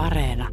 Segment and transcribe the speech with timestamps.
[0.00, 0.48] Areena.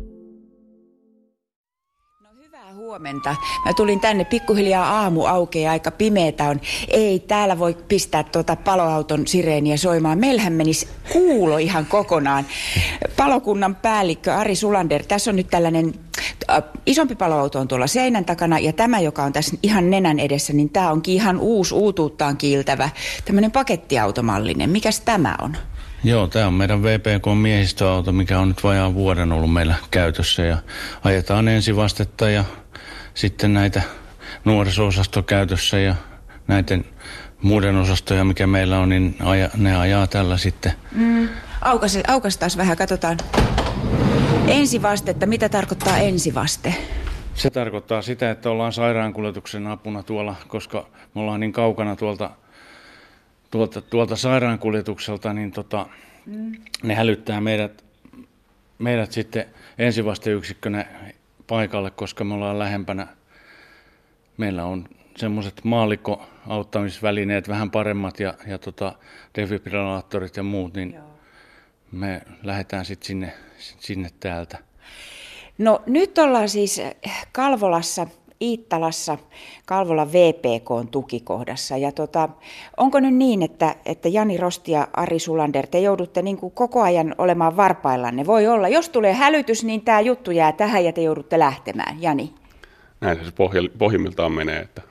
[2.22, 3.36] No hyvää huomenta.
[3.66, 6.62] Mä tulin tänne pikkuhiljaa aamu aukeaa aika pimeetä on.
[6.88, 10.18] Ei täällä voi pistää tuota paloauton sireeniä soimaan.
[10.18, 12.46] Meillähän menisi kuulo ihan kokonaan.
[13.18, 15.94] Palokunnan päällikkö Ari Sulander, tässä on nyt tällainen
[16.50, 20.54] äh, isompi paloauto on tuolla seinän takana ja tämä, joka on tässä ihan nenän edessä,
[20.54, 22.90] niin tämä onkin ihan uusi uutuuttaan kiiltävä.
[23.26, 24.70] Tämmöinen pakettiautomallinen.
[24.70, 25.58] Mikäs tämä on?
[26.04, 30.58] Joo, tämä on meidän VPK-miehistöauto, mikä on nyt vajaan vuoden ollut meillä käytössä ja
[31.04, 32.44] ajetaan ensivastetta ja
[33.14, 33.82] sitten näitä
[34.46, 34.90] nuoriso
[35.26, 35.96] käytössä ja
[36.48, 36.86] näiden
[37.42, 40.74] muiden osastoja, mikä meillä on, niin aja, ne ajaa tällä sitten.
[40.92, 41.30] Mm.
[42.08, 43.18] Aukas, taas vähän, katsotaan.
[44.48, 46.76] Ensivastetta, mitä tarkoittaa ensivaste?
[47.34, 52.30] Se tarkoittaa sitä, että ollaan sairaankuljetuksen apuna tuolla, koska me ollaan niin kaukana tuolta
[53.52, 55.88] tuolta, tuolta sairaankuljetukselta, niin tota,
[56.26, 56.52] mm.
[56.84, 57.86] ne hälyttää meidät,
[58.80, 59.46] meidät sitten
[59.78, 60.86] ensivasteyksikkönä
[61.48, 63.08] paikalle, koska me ollaan lähempänä.
[64.38, 68.94] Meillä on semmoiset maallikkoauttamisvälineet vähän paremmat ja, ja tota,
[69.36, 71.04] defibrillaattorit ja muut, niin Joo.
[71.92, 74.58] me lähdetään sitten sinne, sinne täältä.
[75.58, 76.82] No nyt ollaan siis
[77.32, 78.08] Kalvolassa
[78.42, 79.18] Iittalassa
[79.66, 81.78] Kalvolan VPK tukikohdassa.
[81.78, 82.30] Ja tota,
[82.78, 86.82] onko nyt niin, että, että Jani Rosti ja Ari Sulander, te joudutte niin kuin koko
[86.82, 88.26] ajan olemaan varpaillanne?
[88.26, 92.02] Voi olla, jos tulee hälytys, niin tämä juttu jää tähän ja te joudutte lähtemään.
[92.02, 92.34] Jani?
[93.02, 93.32] Näin se
[93.78, 94.82] pohjimmiltaan menee, että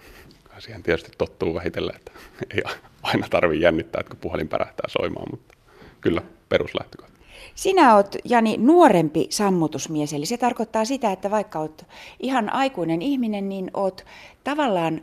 [0.59, 2.13] siihen tietysti tottuu vähitellen, että
[2.55, 2.63] ei
[3.03, 5.55] aina tarvitse jännittää, että kun puhelin pärähtää soimaan, mutta
[6.01, 7.16] kyllä peruslähtökohta.
[7.55, 11.83] Sinä oot, Jani, nuorempi sammutusmies, eli se tarkoittaa sitä, että vaikka oot
[12.21, 14.05] ihan aikuinen ihminen, niin oot
[14.45, 15.01] tavallaan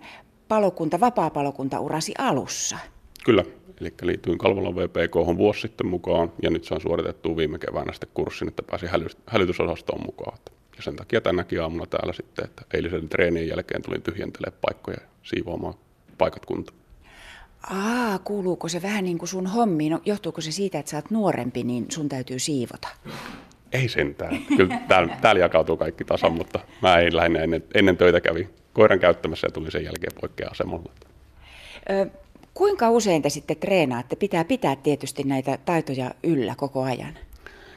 [0.48, 2.78] palokunta, vapaa-palokunta urasi alussa.
[3.26, 3.46] Kyllä,
[3.82, 8.48] eli liityin Kalvolan VPK vuosi sitten mukaan, ja nyt saan suoritettua viime keväänä sitten kurssin,
[8.48, 8.90] että pääsin
[9.28, 10.38] hälytysosastoon mukaan.
[10.78, 15.08] Ja sen takia tänäkin aamuna täällä sitten, että eilisen treenin jälkeen tulin tyhjentelemään paikkoja ja
[15.24, 15.74] siivoamaan
[16.18, 16.83] paikat kuntoon.
[17.69, 19.91] Aa, kuuluuko se vähän niin kuin sun hommiin?
[19.91, 22.88] No, johtuuko se siitä, että sä oot nuorempi, niin sun täytyy siivota?
[23.72, 24.38] Ei sentään.
[24.57, 29.00] Kyllä täällä, täällä jakautuu kaikki tasan, mutta mä en lähinnä ennen, ennen töitä kävi koiran
[29.00, 30.91] käyttämässä ja tulin sen jälkeen poikkea asemalla.
[31.90, 32.07] Ö,
[32.53, 34.16] kuinka usein te sitten treenaatte?
[34.16, 37.18] Pitää pitää tietysti näitä taitoja yllä koko ajan.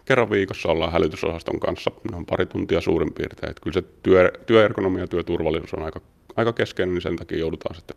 [0.04, 3.50] Kerran viikossa ollaan hälytysosaston kanssa, noin pari tuntia suurin piirtein.
[3.50, 6.00] Että kyllä se työ, työergonomia ja työturvallisuus on aika,
[6.36, 7.96] aika keskeinen, niin sen takia joudutaan sitten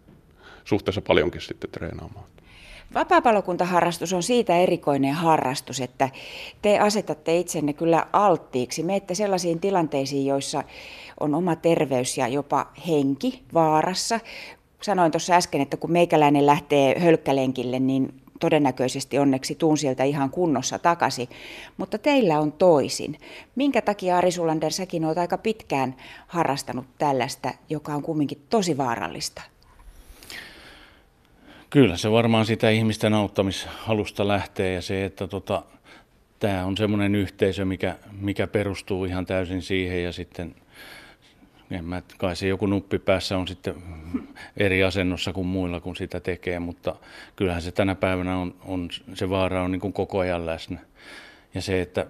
[0.70, 2.26] suhteessa paljonkin sitten treenaamaan.
[2.94, 6.10] Vapaapalokuntaharrastus on siitä erikoinen harrastus, että
[6.62, 8.84] te asetatte itsenne kyllä alttiiksi.
[8.84, 10.64] Meette sellaisiin tilanteisiin, joissa
[11.20, 14.20] on oma terveys ja jopa henki vaarassa.
[14.82, 20.80] Sanoin tuossa äsken, että kun meikäläinen lähtee hölkkälenkille, niin todennäköisesti onneksi tuun sieltä ihan kunnossa
[20.80, 21.30] takaisin.
[21.78, 23.20] Mutta teillä on toisin.
[23.56, 25.96] Minkä takia Ari Sulander, säkin olet aika pitkään
[26.28, 29.42] harrastanut tällaista, joka on kumminkin tosi vaarallista?
[31.70, 35.64] Kyllä se varmaan sitä ihmisten auttamishalusta lähtee ja se, että tota,
[36.40, 40.56] tämä on semmoinen yhteisö, mikä, mikä perustuu ihan täysin siihen ja sitten
[41.72, 43.76] en mä, kai se joku nuppi päässä on sitten
[44.58, 46.96] eri asennossa kuin muilla, kun sitä tekee, mutta
[47.36, 50.80] kyllähän se tänä päivänä on, on se vaara on niin kuin koko ajan läsnä.
[51.54, 52.06] Ja se, että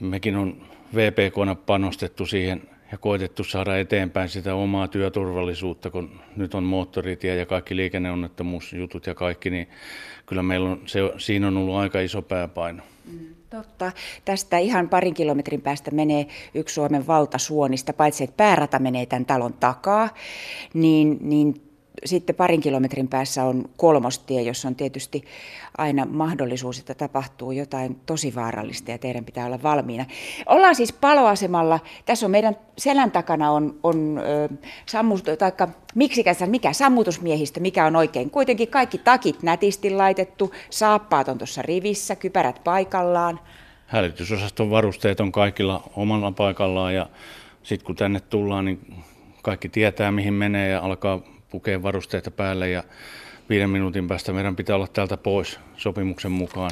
[0.00, 6.64] mekin on VPKna panostettu siihen ja koitettu saada eteenpäin sitä omaa työturvallisuutta, kun nyt on
[6.64, 9.68] moottoritie ja kaikki liikenneonnettomuusjutut ja kaikki, niin
[10.26, 12.82] kyllä meillä on, se, siinä on ollut aika iso pääpaino.
[13.04, 13.92] Mm, totta.
[14.24, 19.52] Tästä ihan parin kilometrin päästä menee yksi Suomen valtasuonista, paitsi että päärata menee tämän talon
[19.52, 20.08] takaa,
[20.74, 21.71] niin, niin
[22.04, 25.24] sitten parin kilometrin päässä on kolmostie, jossa on tietysti
[25.78, 30.04] aina mahdollisuus, että tapahtuu jotain tosi vaarallista ja teidän pitää olla valmiina.
[30.46, 31.80] Ollaan siis paloasemalla.
[32.06, 34.48] Tässä on meidän selän takana on, on ö,
[34.86, 38.30] sammut, taikka, miksikäs, mikä sammutusmiehistö, mikä on oikein.
[38.30, 43.40] Kuitenkin kaikki takit nätisti laitettu, saappaat on tuossa rivissä, kypärät paikallaan.
[43.86, 47.06] Hälytysosaston varusteet on kaikilla omalla paikallaan ja
[47.62, 48.94] sitten kun tänne tullaan, niin
[49.42, 51.20] kaikki tietää mihin menee ja alkaa
[51.52, 52.82] pukee varusteita päälle ja
[53.48, 56.70] viiden minuutin päästä meidän pitää olla täältä pois sopimuksen mukaan.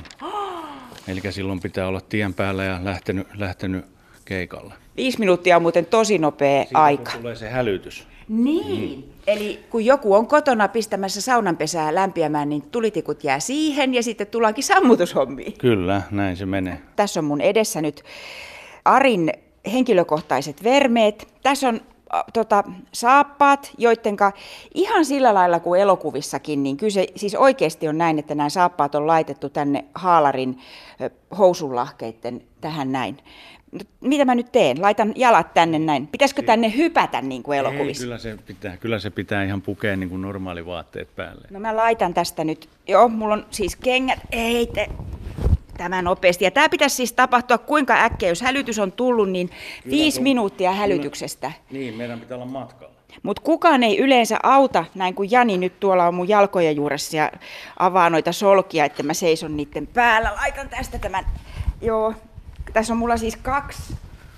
[1.08, 3.84] Eli silloin pitää olla tien päällä ja lähtenyt, lähtenyt
[4.24, 4.74] keikalle.
[4.96, 7.12] Viisi minuuttia on muuten tosi nopea Siitä, aika.
[7.12, 8.06] tulee se hälytys.
[8.28, 8.98] Niin.
[8.98, 9.12] Mm.
[9.26, 14.64] Eli kun joku on kotona pistämässä saunanpesää lämpiämään, niin tulitikut jää siihen ja sitten tullaankin
[14.64, 15.58] sammutushommiin.
[15.58, 16.80] Kyllä, näin se menee.
[16.96, 18.02] Tässä on mun edessä nyt
[18.84, 19.32] Arin
[19.72, 21.28] henkilökohtaiset vermeet.
[21.42, 21.80] Tässä on
[22.32, 24.32] tota, saappaat, joidenka
[24.74, 28.94] ihan sillä lailla kuin elokuvissakin, niin kyllä se siis oikeasti on näin, että nämä saappaat
[28.94, 30.58] on laitettu tänne haalarin
[31.38, 33.18] housunlahkeiden tähän näin.
[34.00, 34.82] Mitä mä nyt teen?
[34.82, 36.06] Laitan jalat tänne näin.
[36.06, 38.02] Pitäisikö tänne hypätä niin kuin elokuvissa?
[38.02, 41.48] Ei, kyllä, se pitää, kyllä se pitää ihan pukea niin kuin normaali vaatteet päälle.
[41.50, 42.68] No mä laitan tästä nyt.
[42.88, 44.18] Joo, mulla on siis kengät.
[44.32, 44.86] Ei te,
[45.80, 46.44] tämä nopeasti.
[46.44, 50.22] Ja tämä pitäisi siis tapahtua kuinka äkkiä, jos hälytys on tullut, niin Kyllä, viisi kun...
[50.22, 51.52] minuuttia hälytyksestä.
[51.68, 51.80] Kyllä.
[51.80, 52.94] Niin, meidän pitää olla matkalla.
[53.22, 57.32] Mutta kukaan ei yleensä auta, näin kuin Jani nyt tuolla on mun jalkojen juuressa ja
[57.78, 60.32] avaa noita solkia, että mä seison niiden päällä.
[60.34, 61.26] Laitan tästä tämän,
[61.82, 62.14] joo,
[62.72, 63.82] tässä on mulla siis kaksi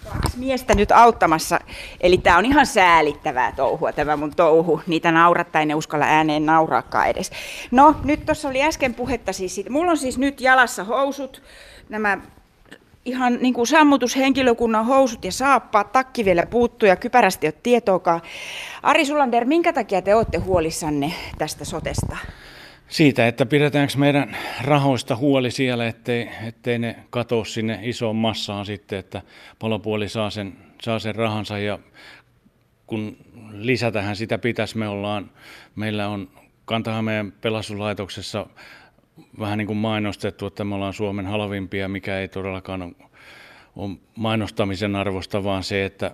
[0.08, 1.60] kaksi miestä nyt auttamassa.
[2.00, 4.81] Eli tämä on ihan säälittävää touhua, tämä mun touhu.
[4.87, 7.31] Niitä naurattaa, ne uskalla ääneen nauraakaan edes.
[7.70, 9.70] No, nyt tuossa oli äsken puhetta siis siitä.
[9.70, 11.43] Mulla on siis nyt jalassa housut,
[11.88, 12.19] nämä
[13.04, 18.22] ihan niin kuin sammutushenkilökunnan housut ja saappaat, takki vielä puuttuu ja kypärästi ole tietoakaan.
[18.82, 22.16] Ari Sulander, minkä takia te olette huolissanne tästä sotesta?
[22.93, 28.99] Siitä, että pidetäänkö meidän rahoista huoli siellä, ettei, ettei ne katoa sinne isoon massaan sitten,
[28.99, 29.23] että
[29.59, 30.53] palopuoli saa sen,
[30.83, 31.59] saa sen rahansa.
[31.59, 31.79] Ja
[32.87, 33.17] kun
[33.53, 35.31] lisätähän sitä pitäisi, me ollaan,
[35.77, 36.29] meillä on
[36.65, 38.47] Kantahameen pelastuslaitoksessa
[39.38, 42.93] vähän niin kuin mainostettu, että me ollaan Suomen halvimpia, mikä ei todellakaan ole,
[43.77, 46.11] ole mainostamisen arvosta, vaan se, että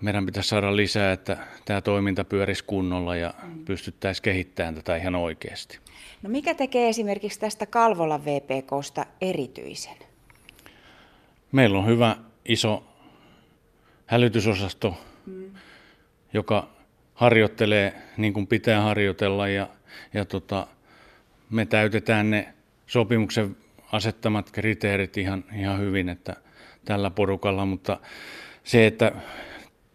[0.00, 3.34] meidän pitäisi saada lisää, että tämä toiminta pyörisi kunnolla ja
[3.64, 5.78] pystyttäisiin kehittämään tätä ihan oikeasti.
[6.22, 9.96] No mikä tekee esimerkiksi tästä Kalvolan VPKsta erityisen?
[11.52, 12.84] Meillä on hyvä iso
[14.06, 14.94] hälytysosasto,
[15.26, 15.50] mm.
[16.32, 16.68] joka
[17.14, 19.68] harjoittelee niin kuin pitää harjoitella ja,
[20.14, 20.66] ja tota,
[21.50, 22.54] me täytetään ne
[22.86, 23.56] sopimuksen
[23.92, 26.36] asettamat kriteerit ihan, ihan hyvin että
[26.84, 28.00] tällä porukalla, mutta
[28.64, 29.12] se, että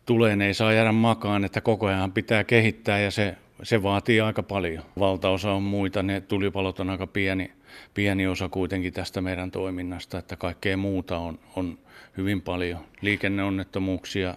[0.05, 4.21] tulee, ne ei saa jäädä makaan, että koko ajan pitää kehittää ja se se vaatii
[4.21, 4.83] aika paljon.
[4.99, 7.51] Valtaosa on muita, ne tulipalot on aika pieni,
[7.93, 11.77] pieni osa kuitenkin tästä meidän toiminnasta, että kaikkea muuta on, on
[12.17, 12.85] hyvin paljon.
[13.01, 14.35] Liikenneonnettomuuksia,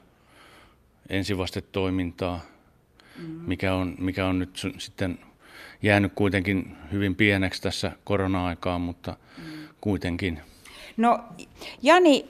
[1.08, 2.40] ensivastetoimintaa,
[3.18, 3.24] mm.
[3.24, 5.18] mikä, on, mikä on nyt sitten
[5.82, 9.44] jäänyt kuitenkin hyvin pieneksi tässä korona-aikaan, mutta mm.
[9.80, 10.40] kuitenkin.
[10.96, 11.24] No
[11.82, 12.28] Jani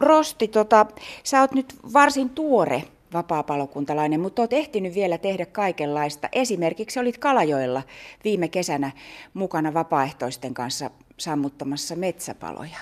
[0.00, 0.86] Rosti, tota,
[1.24, 2.82] sä oot nyt varsin tuore
[3.12, 6.28] vapaapalokuntalainen, mutta olet ehtinyt vielä tehdä kaikenlaista.
[6.32, 7.82] Esimerkiksi olit Kalajoella
[8.24, 8.90] viime kesänä
[9.34, 12.78] mukana vapaaehtoisten kanssa sammuttamassa metsäpaloja.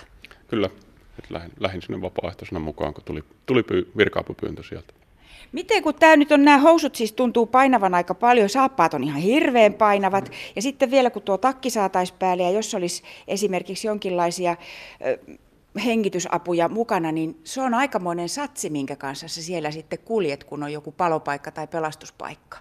[0.49, 0.71] Kyllä,
[1.31, 4.95] lähdin, lähdin sinne vapaaehtoisena mukaan, kun tuli, tuli pyy, virka-apupyyntö sieltä.
[5.53, 9.21] Miten kun tämä nyt on, nämä housut siis tuntuu painavan aika paljon, saappaat on ihan
[9.21, 14.57] hirveän painavat, ja sitten vielä kun tuo takki saataisiin päälle, ja jos olisi esimerkiksi jonkinlaisia
[15.85, 20.73] hengitysapuja mukana, niin se on aikamoinen satsi, minkä kanssa sä siellä sitten kuljet, kun on
[20.73, 22.59] joku palopaikka tai pelastuspaikka.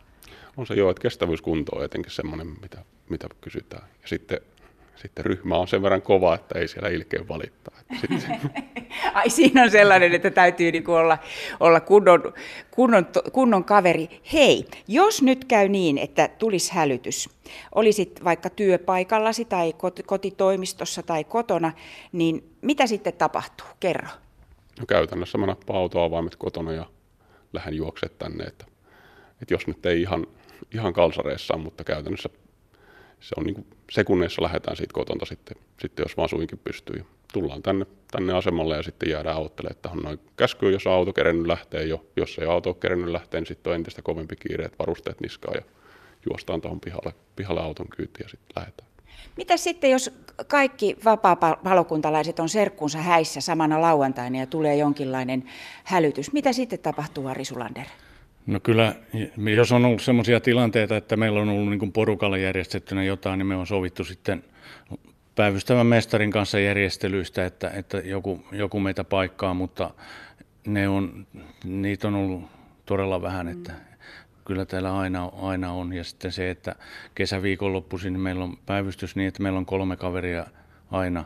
[0.57, 3.88] On se joo, että kestävyyskunto on etenkin semmoinen, mitä, mitä kysytään.
[4.01, 4.39] Ja sitten,
[4.95, 7.78] sitten ryhmä on sen verran kova, että ei siellä ilkeä valittaa.
[8.01, 8.40] Sitten...
[9.13, 11.18] Ai siinä on sellainen, että täytyy niinku olla,
[11.60, 12.34] olla kunnon,
[12.72, 14.22] kunnon, kunnon kaveri.
[14.34, 17.30] Hei, jos nyt käy niin, että tulisi hälytys,
[17.75, 19.74] olisit vaikka työpaikallasi tai
[20.06, 21.72] kotitoimistossa tai kotona,
[22.12, 23.68] niin mitä sitten tapahtuu?
[23.80, 24.07] Kerro.
[24.80, 26.86] No käytännössä mä nappaan autoavaimet kotona ja
[27.54, 28.66] lähden juokset tänne, että,
[29.42, 30.28] että jos nyt ei ihan,
[30.74, 32.30] ihan kalsareissaan, mutta käytännössä
[33.24, 37.06] se on niin kuin sekunneissa lähdetään siitä kotonta sitten, sitten jos vaan suinkin pystyy.
[37.34, 41.48] Tullaan tänne, tänne asemalle ja sitten jäädään auttelemaan, että on noin käskyy, jos auto kerennyt
[41.48, 42.06] lähtee jo.
[42.15, 45.53] Jos ei auto ole kerennyt lähtee, niin sitten on entistä kovempi kiire, että varusteet niskaa
[45.53, 45.62] ja
[46.30, 48.89] juostaan tuohon pihalle, pihalle auton kyytiin ja sitten lähdetään.
[49.38, 50.12] Mitä sitten, jos
[50.48, 55.44] kaikki vapaa-palokuntalaiset on serkkunsa häissä samana lauantaina ja tulee jonkinlainen
[55.84, 56.34] hälytys?
[56.34, 57.86] Mitä sitten tapahtuu, Ari Sulander?
[58.45, 58.95] No kyllä,
[59.55, 63.55] jos on ollut sellaisia tilanteita, että meillä on ollut niin porukalla järjestettynä jotain, niin me
[63.55, 64.43] on sovittu sitten
[65.35, 69.91] päivystävän mestarin kanssa järjestelyistä, että, että joku, joku meitä paikkaa, mutta
[70.67, 71.27] ne on,
[71.63, 72.43] niitä on ollut
[72.85, 73.73] todella vähän, että
[74.45, 75.93] kyllä täällä aina, aina on.
[75.93, 76.75] Ja sitten se, että
[77.15, 80.45] kesäviikonloppuisin meillä on päivystys niin, että meillä on kolme kaveria
[80.91, 81.25] aina,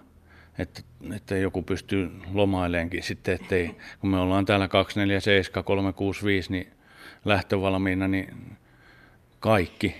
[0.59, 0.81] että,
[1.15, 6.76] että joku pystyy lomaileenkin sitten, ettei, kun me ollaan täällä 247, 365, niin
[7.25, 8.57] lähtövalmiina, niin
[9.39, 9.95] kaikki.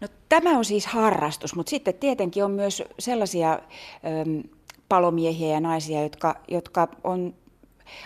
[0.00, 4.48] No, tämä on siis harrastus, mutta sitten tietenkin on myös sellaisia ö,
[4.88, 7.34] palomiehiä ja naisia, jotka, jotka on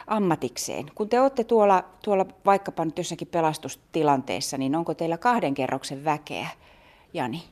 [0.07, 0.87] ammatikseen.
[0.95, 6.49] Kun te olette tuolla, tuolla vaikkapa nyt jossakin pelastustilanteessa, niin onko teillä kahden kerroksen väkeä,
[7.15, 7.43] Jani?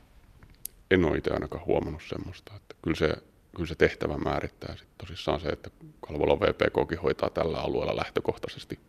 [0.91, 2.55] En ole itse ainakaan huomannut semmoista.
[2.55, 3.13] Että kyllä, se,
[3.55, 8.79] kyllä se tehtävä määrittää sit tosissaan se, että Kalvolan VPKkin hoitaa tällä alueella lähtökohtaisesti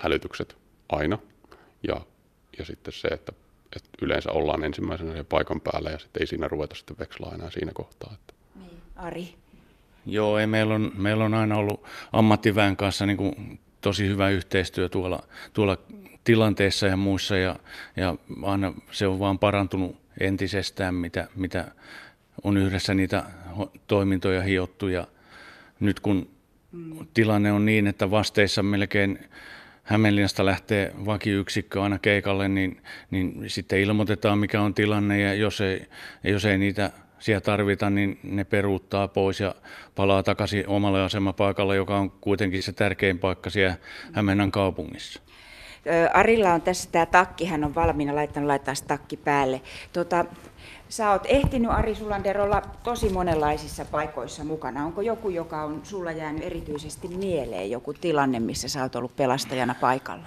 [0.00, 0.61] hälytykset
[0.92, 1.18] aina.
[1.88, 2.00] Ja,
[2.58, 3.32] ja sitten se, että,
[3.76, 7.50] että yleensä ollaan ensimmäisenä sen paikan päällä ja sitten ei siinä ruveta sitten vekslaa enää
[7.50, 8.10] siinä kohtaa.
[8.14, 8.34] Että.
[8.54, 8.82] Niin.
[8.96, 9.34] Ari?
[10.06, 14.88] Joo, ei, meillä, on, meillä on aina ollut ammattiväen kanssa niin kuin tosi hyvä yhteistyö
[14.88, 15.22] tuolla,
[15.52, 15.76] tuolla
[16.24, 17.56] tilanteissa ja muissa ja,
[17.96, 21.72] ja aina se on vaan parantunut entisestään, mitä, mitä
[22.42, 23.24] on yhdessä niitä
[23.86, 25.06] toimintoja hiottu ja
[25.80, 26.30] nyt kun
[26.72, 27.06] mm.
[27.14, 29.18] tilanne on niin, että vasteissa melkein
[29.82, 35.86] Hämeenlinnasta lähtee vakiyksikkö aina keikalle, niin, niin sitten ilmoitetaan mikä on tilanne ja jos ei,
[36.24, 39.54] jos ei niitä siellä tarvita, niin ne peruuttaa pois ja
[39.94, 43.76] palaa takaisin omalle asemapaikalle, joka on kuitenkin se tärkein paikka siellä
[44.12, 45.22] Hämeenan kaupungissa.
[46.12, 49.60] Arilla on tässä tämä takki, hän on valmiina laittanut laittaa takki päälle.
[49.92, 50.24] Tota,
[50.88, 54.84] sä oot ehtinyt Ari Sulander olla tosi monenlaisissa paikoissa mukana.
[54.84, 59.74] Onko joku, joka on sulla jäänyt erityisesti mieleen, joku tilanne, missä sä oot ollut pelastajana
[59.80, 60.26] paikalla?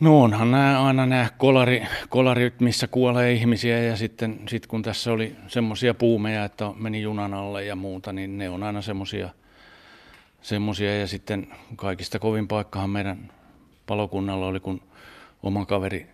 [0.00, 5.12] No onhan nämä aina nämä kolari, kolarit, missä kuolee ihmisiä ja sitten sit kun tässä
[5.12, 9.28] oli semmoisia puumeja, että meni junan alle ja muuta, niin ne on aina semmoisia
[10.44, 10.98] semmosia.
[10.98, 11.46] ja sitten
[11.76, 13.30] kaikista kovin paikkahan meidän
[13.86, 14.80] palokunnalla oli, kun
[15.42, 16.06] oma kaveri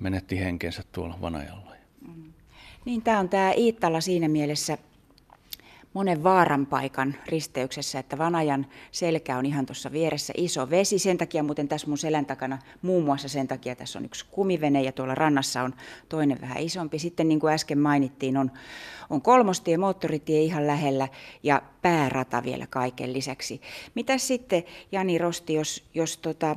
[0.00, 1.72] menetti henkensä tuolla Vanajalla.
[2.08, 2.32] Mm.
[2.84, 4.78] Niin tämä on tämä Iittala siinä mielessä
[5.94, 10.98] monen vaaran paikan risteyksessä, että Vanajan selkä on ihan tuossa vieressä iso vesi.
[10.98, 14.82] Sen takia muuten tässä mun selän takana, muun muassa sen takia tässä on yksi kumivene
[14.82, 15.74] ja tuolla rannassa on
[16.08, 16.98] toinen vähän isompi.
[16.98, 18.50] Sitten niin kuin äsken mainittiin, on,
[19.10, 21.08] on kolmostie, moottoritie ihan lähellä
[21.42, 23.60] ja päärata vielä kaiken lisäksi.
[23.94, 26.56] Mitä sitten Jani Rosti, jos, jos tota,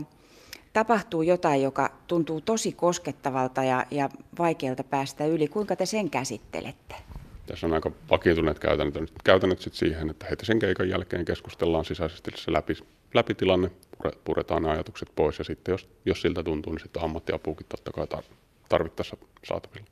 [0.74, 7.05] tapahtuu jotain, joka tuntuu tosi koskettavalta ja, ja vaikealta päästä yli, kuinka te sen käsittelette?
[7.46, 12.32] Tässä on aika vakiintuneet käytännöt, käytännöt sit siihen, että heti sen keikan jälkeen keskustellaan sisäisesti
[12.36, 12.74] se läpi,
[13.14, 13.72] läpi tilanne,
[14.24, 18.08] puretaan ne ajatukset pois ja sitten jos, jos siltä tuntuu, niin sitten ammattiapuukin totta kai
[18.70, 19.86] tarvittaessa saatavilla.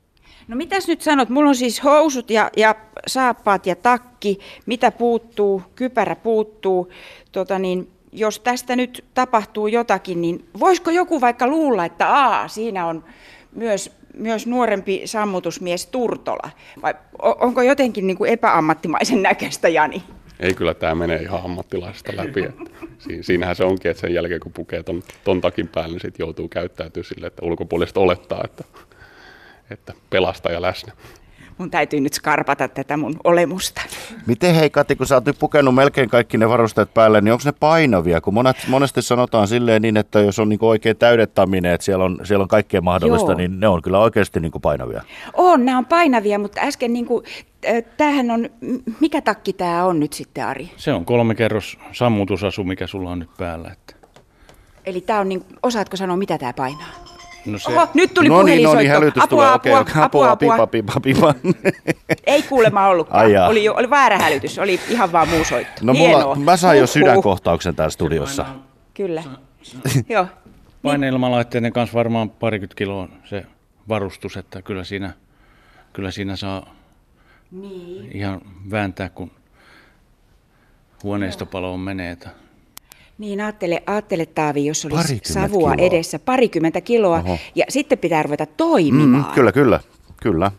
[0.48, 1.30] No mitäs nyt sanot?
[1.30, 2.76] Mulla on siis housut ja, ja
[3.08, 4.40] saappaat ja takki.
[4.66, 5.62] Mitä puuttuu?
[5.76, 6.92] Kypärä puuttuu.
[7.32, 12.86] Tota niin, jos tästä nyt tapahtuu jotakin, niin voisiko joku vaikka luulla, että aa, siinä
[12.88, 13.04] on
[13.56, 16.50] myös myös nuorempi sammutusmies Turtola?
[16.82, 20.04] Vai onko jotenkin niin kuin epäammattimaisen näköistä, Jani?
[20.40, 22.46] Ei kyllä tämä menee ihan ammattilaisesta läpi.
[23.22, 26.48] Siinähän se onkin, että sen jälkeen kun pukee ton, ton takin päälle, niin sit joutuu
[26.48, 28.64] käyttäytymään sille, että ulkopuolista olettaa, että,
[29.72, 30.94] että pelastaja läsnä
[31.58, 33.82] mun täytyy nyt skarpata tätä mun olemusta.
[34.26, 37.52] Miten hei Kati, kun sä oot pukenut melkein kaikki ne varusteet päälle, niin onko ne
[37.52, 38.22] painavia?
[38.22, 42.20] Kun monet, monesti sanotaan silleen niin, että jos on niinku oikein täydettaminen, että siellä on,
[42.24, 43.38] siellä on kaikkea mahdollista, Joo.
[43.38, 45.02] niin ne on kyllä oikeasti niinku painavia.
[45.34, 47.24] On, nämä on painavia, mutta äsken niinku,
[47.98, 48.50] tämähän on,
[49.00, 50.72] mikä takki tämä on nyt sitten Ari?
[50.78, 53.70] Se on kolme kerros sammutusasu, mikä sulla on nyt päällä.
[53.72, 53.96] Että.
[54.86, 57.13] Eli tämä on, niin, osaatko sanoa mitä tämä painaa?
[57.46, 57.72] No se...
[57.72, 59.54] Oho, nyt tuli no niin, no niin, hälytys apua, tulee.
[59.54, 61.36] Apua, okay, apua, apua, apua, pipa, pipa, pipa.
[62.34, 63.26] Ei kuulemma ollutkaan.
[63.26, 65.82] Ai oli, oli väärä hälytys, oli ihan vaan muu soitto.
[65.82, 68.46] No mulla, mä sain jo sydänkohtauksen täällä studiossa.
[68.94, 69.24] Kyllä.
[70.10, 70.28] Joo.
[70.82, 73.46] Paineilmalaitteiden kanssa varmaan parikymmentä kiloa se
[73.90, 75.14] varustus, että kyllä siinä,
[75.94, 76.76] kyllä siinä saa
[77.52, 78.12] niin.
[78.14, 79.32] ihan vääntää, kun
[81.04, 82.12] huoneistopalo on menee.
[82.12, 82.30] Että
[83.18, 85.88] niin, ajattele, ajattele Taavi, jos olisi savua kiloa.
[85.88, 87.38] edessä, parikymmentä kiloa, Oho.
[87.56, 89.26] ja sitten pitää ruveta toimimaan.
[89.26, 89.80] Mm, kyllä, kyllä,
[90.24, 90.52] kyllä.